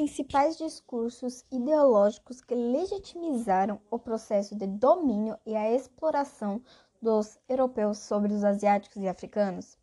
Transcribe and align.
principais 0.00 0.56
discursos 0.56 1.44
ideológicos 1.52 2.40
que 2.40 2.54
legitimizaram 2.54 3.78
o 3.90 3.98
processo 3.98 4.56
de 4.56 4.66
domínio 4.66 5.36
e 5.44 5.54
a 5.54 5.70
exploração 5.70 6.62
dos 7.02 7.38
europeus 7.46 7.98
sobre 7.98 8.32
os 8.32 8.42
asiáticos 8.42 9.02
e 9.02 9.06
africanos 9.06 9.76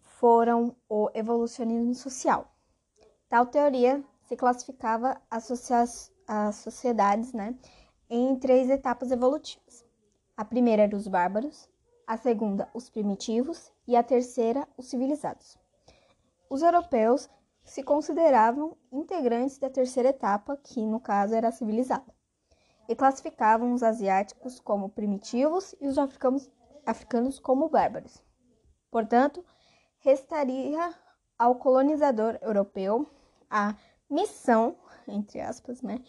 foram 0.00 0.74
o 0.88 1.08
evolucionismo 1.14 1.94
social. 1.94 2.50
Tal 3.28 3.46
teoria 3.46 4.02
se 4.24 4.34
classificava 4.34 5.22
as, 5.30 5.44
sociedades 6.56 7.32
né, 7.32 7.56
em 8.10 8.34
três 8.34 8.68
etapas 8.68 9.12
evolutivas. 9.12 9.84
A 10.36 10.44
primeira 10.44 10.82
era 10.82 10.96
os 10.96 11.06
bárbaros, 11.06 11.68
a 12.08 12.16
segunda, 12.16 12.68
os 12.74 12.90
primitivos 12.90 13.70
e 13.86 13.94
a 13.94 14.02
terceira, 14.02 14.66
os 14.76 14.86
civilizados. 14.86 15.56
Os 16.50 16.60
europeus 16.60 17.30
se 17.64 17.82
consideravam 17.82 18.76
integrantes 18.90 19.58
da 19.58 19.70
terceira 19.70 20.08
etapa, 20.08 20.56
que 20.56 20.84
no 20.84 21.00
caso 21.00 21.34
era 21.34 21.52
civilizada, 21.52 22.12
e 22.88 22.94
classificavam 22.94 23.72
os 23.72 23.82
asiáticos 23.82 24.60
como 24.60 24.88
primitivos 24.88 25.74
e 25.80 25.86
os 25.86 25.98
africanos, 25.98 26.50
africanos 26.84 27.38
como 27.38 27.68
bárbaros. 27.68 28.22
Portanto, 28.90 29.44
restaria 30.00 30.92
ao 31.38 31.54
colonizador 31.56 32.38
europeu 32.42 33.08
a 33.48 33.74
missão, 34.08 34.76
entre 35.08 35.40
aspas, 35.40 35.80
né, 35.82 36.02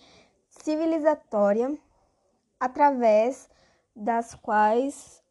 civilizatória, 0.50 1.78
através 2.60 3.50
das 3.96 4.34
quais 4.36 5.24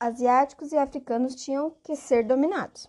asiáticos 0.00 0.72
e 0.72 0.78
africanos 0.78 1.34
tinham 1.34 1.70
que 1.82 1.96
ser 1.96 2.24
dominados. 2.24 2.88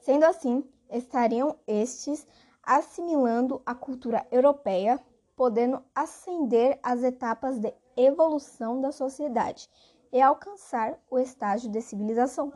Sendo 0.00 0.24
assim, 0.24 0.64
estariam 0.90 1.56
estes 1.66 2.26
assimilando 2.62 3.62
a 3.64 3.74
cultura 3.74 4.26
europeia, 4.30 5.00
podendo 5.34 5.82
ascender 5.94 6.78
as 6.82 7.02
etapas 7.02 7.58
de 7.58 7.72
evolução 7.96 8.80
da 8.80 8.92
sociedade 8.92 9.68
e 10.12 10.20
alcançar 10.20 10.98
o 11.10 11.18
estágio 11.18 11.70
de 11.70 11.80
civilização. 11.80 12.52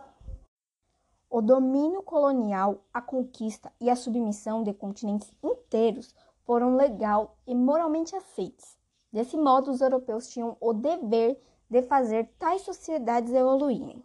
O 1.30 1.40
domínio 1.40 2.02
colonial, 2.02 2.84
a 2.92 3.00
conquista 3.00 3.72
e 3.80 3.90
a 3.90 3.96
submissão 3.96 4.62
de 4.62 4.72
continentes 4.72 5.30
inteiros 5.42 6.14
foram 6.44 6.76
legal 6.76 7.36
e 7.46 7.54
moralmente 7.54 8.14
aceitos. 8.14 8.76
Desse 9.12 9.36
modo, 9.36 9.70
os 9.70 9.80
europeus 9.80 10.28
tinham 10.28 10.56
o 10.60 10.72
dever 10.72 11.40
de 11.68 11.82
fazer 11.82 12.30
tais 12.38 12.62
sociedades 12.62 13.32
evoluírem. 13.32 14.04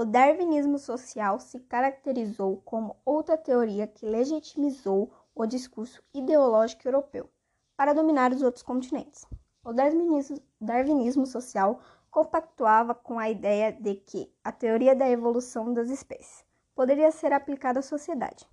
O 0.00 0.04
darwinismo 0.04 0.78
social 0.78 1.40
se 1.40 1.58
caracterizou 1.58 2.62
como 2.64 2.94
outra 3.04 3.36
teoria 3.36 3.84
que 3.84 4.06
legitimizou 4.06 5.12
o 5.34 5.44
discurso 5.44 6.00
ideológico 6.14 6.86
europeu 6.86 7.28
para 7.76 7.92
dominar 7.92 8.32
os 8.32 8.40
outros 8.40 8.62
continentes. 8.62 9.26
O 9.64 9.72
darwinismo, 9.72 11.26
social 11.26 11.80
compactuava 12.12 12.94
com 12.94 13.18
a 13.18 13.28
ideia 13.28 13.72
de 13.72 13.96
que 13.96 14.32
a 14.44 14.52
teoria 14.52 14.94
da 14.94 15.10
evolução 15.10 15.74
das 15.74 15.90
espécies 15.90 16.44
poderia 16.76 17.10
ser 17.10 17.32
aplicada 17.32 17.80
à 17.80 17.82
sociedade. 17.82 18.48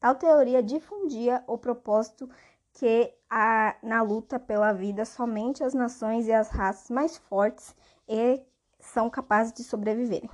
Tal 0.00 0.16
teoria 0.16 0.60
difundia 0.60 1.44
o 1.46 1.56
propósito 1.56 2.28
que 2.72 3.14
a, 3.30 3.76
na 3.80 4.02
luta 4.02 4.40
pela 4.40 4.72
vida 4.72 5.04
somente 5.04 5.62
as 5.62 5.72
nações 5.72 6.26
e 6.26 6.32
as 6.32 6.48
raças 6.48 6.90
mais 6.90 7.16
fortes 7.16 7.76
são 8.80 9.08
capazes 9.08 9.52
de 9.52 9.62
sobreviverem. 9.62 10.28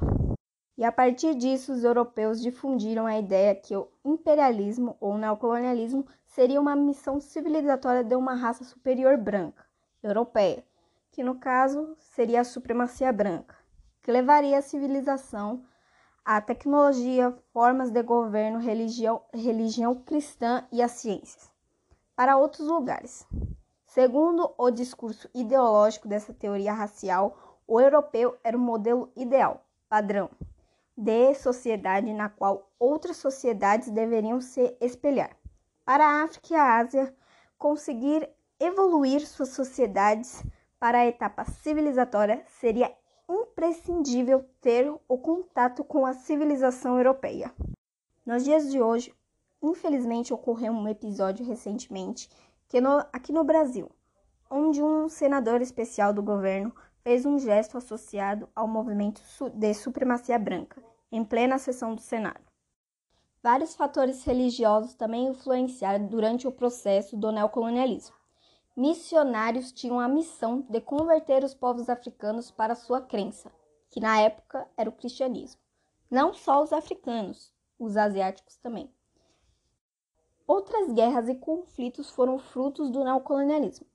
E 0.78 0.84
a 0.84 0.92
partir 0.92 1.34
disso, 1.34 1.72
os 1.72 1.82
europeus 1.82 2.41
difundiram 2.41 3.06
a 3.06 3.19
ideia 3.19 3.54
que 3.54 3.75
o 3.75 3.88
imperialismo 4.04 4.94
ou 5.00 5.16
neocolonialismo 5.16 6.06
seria 6.26 6.60
uma 6.60 6.76
missão 6.76 7.19
civilizatória 7.19 8.04
de 8.04 8.14
uma 8.14 8.34
raça 8.34 8.62
superior 8.62 9.16
branca, 9.16 9.65
europeia, 10.03 10.62
que 11.10 11.25
no 11.25 11.36
caso 11.36 11.97
seria 11.98 12.42
a 12.42 12.44
supremacia 12.44 13.10
branca, 13.10 13.56
que 14.03 14.12
levaria 14.12 14.59
a 14.59 14.62
civilização, 14.62 15.65
a 16.22 16.42
tecnologia, 16.42 17.34
formas 17.54 17.91
de 17.91 18.03
governo, 18.03 18.59
religião, 18.59 19.22
religião 19.32 19.94
cristã 19.94 20.66
e 20.70 20.82
as 20.82 20.91
ciências 20.92 21.50
para 22.15 22.36
outros 22.36 22.66
lugares. 22.66 23.26
Segundo 23.86 24.53
o 24.59 24.70
discurso 24.70 25.28
ideológico 25.34 26.06
dessa 26.06 26.34
teoria 26.34 26.72
racial, 26.72 27.62
o 27.66 27.81
europeu 27.81 28.36
era 28.44 28.56
o 28.56 28.60
modelo 28.60 29.10
ideal, 29.16 29.65
padrão 29.88 30.28
de 30.97 31.34
sociedade 31.34 32.12
na 32.12 32.29
qual 32.29 32.71
outras 32.79 33.19
sociedades 33.19 33.91
deveriam 33.91 34.41
se 34.41 34.77
espelhar. 34.81 35.37
Para 35.84 36.07
a 36.07 36.23
África 36.25 36.55
e 36.55 36.57
a 36.57 36.79
Ásia, 36.79 37.15
conseguir 37.59 38.29
evoluir 38.59 39.27
suas 39.27 39.51
sociedades 39.51 40.43
para 40.79 40.99
a 40.99 41.07
etapa 41.07 41.45
civilizatória 41.45 42.45
seria 42.47 42.93
imprescindível 43.29 44.45
ter 44.61 44.89
o 45.09 45.19
contato 45.19 45.84
com 45.84 46.07
a 46.07 46.15
civilização 46.15 46.97
europeia. 46.97 47.53
Nos 48.25 48.45
dias 48.45 48.71
de 48.71 48.81
hoje, 48.81 49.15
infelizmente 49.63 50.33
ocorreu 50.33 50.73
um 50.73 50.89
episódio 50.89 51.45
recentemente 51.45 52.28
que 52.69 52.81
no, 52.81 52.99
aqui 53.13 53.33
no 53.33 53.45
Brasil, 53.45 53.91
onde 54.51 54.83
um 54.83 55.09
senador 55.09 55.61
especial 55.61 56.13
do 56.13 56.23
governo 56.23 56.75
fez 57.06 57.25
um 57.25 57.39
gesto 57.39 57.78
associado 57.78 58.49
ao 58.53 58.67
movimento 58.67 59.22
de 59.55 59.75
supremacia 59.75 60.37
branca, 60.41 60.83
em 61.12 61.25
plena 61.25 61.56
sessão 61.56 61.94
do 61.94 62.00
Senado. 62.00 62.43
Vários 63.41 63.77
fatores 63.77 64.25
religiosos 64.25 64.93
também 64.94 65.28
influenciaram 65.28 66.05
durante 66.09 66.49
o 66.49 66.53
processo 66.53 67.16
do 67.16 67.31
neocolonialismo. 67.31 68.16
Missionários 68.77 69.71
tinham 69.71 70.00
a 70.00 70.09
missão 70.09 70.66
de 70.69 70.81
converter 70.81 71.45
os 71.45 71.55
povos 71.55 71.89
africanos 71.89 72.50
para 72.50 72.75
sua 72.75 73.00
crença, 73.00 73.53
que 73.89 74.00
na 74.00 74.21
época 74.21 74.66
era 74.77 74.91
o 74.91 74.93
cristianismo. 74.93 75.61
Não 76.11 76.34
só 76.34 76.61
os 76.61 76.72
africanos, 76.72 77.55
os 77.78 77.97
asiáticos 77.97 78.56
também. 78.56 78.93
Outras 80.45 80.93
guerras 80.93 81.28
e 81.28 81.37
conflitos 81.37 82.11
foram 82.11 82.37
frutos 82.37 82.91
do 82.91 83.05
neocolonialismo. 83.05 83.87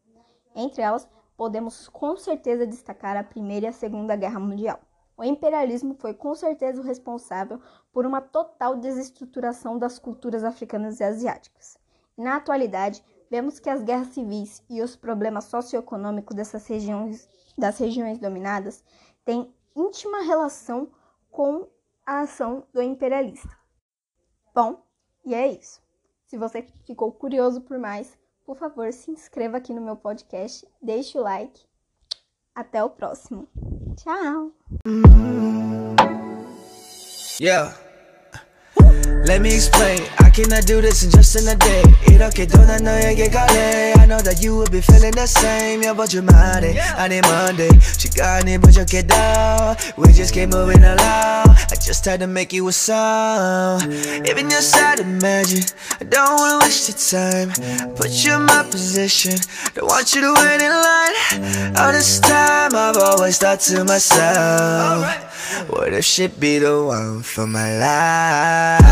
Entre 0.56 0.82
elas, 0.82 1.10
podemos 1.42 1.90
com 1.90 2.16
certeza 2.16 2.68
destacar 2.68 3.18
a 3.18 3.24
Primeira 3.24 3.66
e 3.66 3.70
a 3.70 3.72
Segunda 3.72 4.16
Guerra 4.16 4.40
Mundial. 4.40 4.80
O 5.18 5.24
imperialismo 5.24 5.96
foi 5.96 6.14
com 6.14 6.36
certeza 6.36 6.80
o 6.80 6.84
responsável 6.84 7.60
por 7.92 8.06
uma 8.06 8.22
total 8.22 8.78
desestruturação 8.78 9.80
das 9.80 9.98
culturas 9.98 10.44
africanas 10.44 11.00
e 11.00 11.04
asiáticas. 11.04 11.80
Na 12.16 12.36
atualidade, 12.36 13.04
vemos 13.28 13.60
que 13.60 13.72
as 13.72 13.82
guerras 13.82 14.10
civis 14.10 14.64
e 14.70 14.84
os 14.84 14.96
problemas 14.96 15.46
socioeconômicos 15.46 16.36
dessas 16.36 16.68
regiões, 16.68 17.28
das 17.58 17.80
regiões 17.80 18.20
dominadas 18.20 18.84
têm 19.26 19.52
íntima 19.76 20.22
relação 20.22 20.92
com 21.32 21.68
a 22.06 22.20
ação 22.20 22.68
do 22.72 22.84
imperialista. 22.84 23.58
Bom, 24.54 24.86
e 25.26 25.34
é 25.34 25.48
isso. 25.48 25.82
Se 26.28 26.38
você 26.38 26.62
ficou 26.86 27.12
curioso 27.12 27.62
por 27.62 27.80
mais, 27.80 28.16
por 28.52 28.58
favor, 28.58 28.92
se 28.92 29.10
inscreva 29.10 29.56
aqui 29.56 29.74
no 29.74 29.80
meu 29.80 29.96
podcast, 29.96 30.68
deixe 30.82 31.18
o 31.18 31.22
like. 31.22 31.62
Até 32.54 32.84
o 32.84 32.90
próximo. 32.90 33.48
Tchau! 33.96 34.52
Yeah. 37.40 37.74
Let 39.26 39.40
me 39.40 39.56
explain. 39.56 40.21
I 40.31 40.31
cannot 40.31 40.67
do 40.67 40.81
this 40.81 41.03
in 41.03 41.11
just 41.11 41.37
in 41.37 41.49
a 41.49 41.57
day. 41.57 41.83
이렇게 42.09 42.47
don't 42.47 42.83
너에게 42.83 43.29
갈래. 43.29 43.95
I 43.99 44.07
know 44.07 44.21
that 44.23 44.43
you 44.43 44.57
will 44.57 44.71
be 44.71 44.81
feeling 44.81 45.15
the 45.15 45.27
same. 45.27 45.85
여보지 45.85 46.21
말해. 46.21 46.79
아니 46.97 47.19
Monday. 47.19 47.71
시간이 47.81 48.59
부족해도 48.59 49.15
we 49.99 50.13
just 50.13 50.33
keep 50.33 50.49
moving 50.55 50.85
along. 50.85 51.57
I 51.71 51.77
just 51.81 52.05
had 52.05 52.21
to 52.21 52.27
make 52.27 52.53
you 52.53 52.69
a 52.69 52.73
song. 52.73 53.83
Even 54.29 54.51
your 54.51 54.63
side 54.63 55.01
imagine. 55.01 55.65
I 56.01 56.05
don't 56.05 56.39
wanna 56.39 56.65
waste 56.65 56.89
your 56.89 56.99
time. 56.99 57.51
Put 57.97 58.11
you 58.25 58.35
in 58.35 58.47
my 58.47 58.63
position. 58.71 59.37
Don't 59.75 59.89
want 59.89 60.15
you 60.15 60.21
to 60.23 60.33
wait 60.33 60.63
in 60.63 60.71
line. 60.71 61.77
All 61.77 61.93
this 61.93 62.21
time 62.21 62.75
I've 62.75 62.97
always 62.97 63.39
thought 63.39 63.61
to 63.73 63.85
myself. 63.85 65.05
What 65.69 65.93
if 65.93 66.05
she 66.05 66.27
be 66.27 66.59
the 66.59 66.83
one 66.83 67.23
for 67.23 67.47
my 67.47 67.79
life? 67.79 68.87